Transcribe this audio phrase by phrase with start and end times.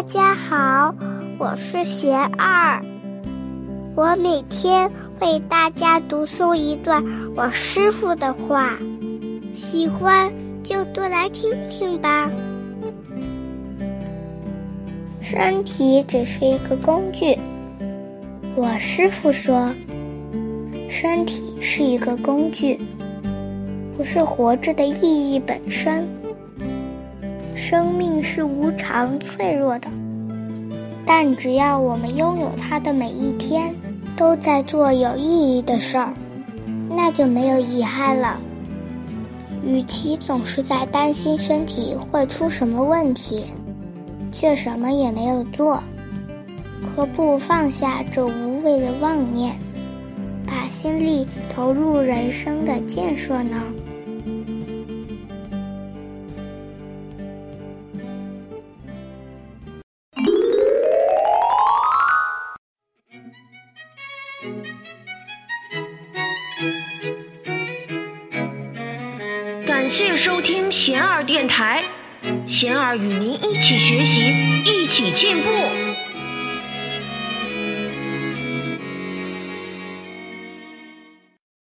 [0.00, 0.94] 大家好，
[1.36, 2.82] 我是贤二，
[3.94, 4.90] 我每天
[5.20, 7.04] 为大家读诵一段
[7.36, 8.78] 我师傅的话，
[9.54, 10.32] 喜欢
[10.62, 12.30] 就多来听听吧。
[15.20, 17.38] 身体只是一个工具，
[18.56, 19.70] 我师傅说，
[20.88, 22.80] 身体是一个工具，
[23.98, 26.08] 不是活着的意义本身。
[27.60, 29.90] 生命是无常、脆弱的，
[31.04, 33.74] 但只要我们拥有它的每一天，
[34.16, 36.14] 都在做有意义的事儿，
[36.88, 38.40] 那就没有遗憾了。
[39.62, 43.50] 与其总是在担心身体会出什么问题，
[44.32, 45.82] 却什么也没有做，
[46.96, 49.54] 何不放下这无谓的妄念，
[50.46, 53.62] 把心力投入人生的建设呢？
[69.66, 71.84] 感谢收听贤儿电台，
[72.46, 75.79] 贤儿与您一起学习，一起进步。